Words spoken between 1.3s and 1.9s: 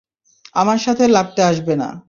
আসবে না।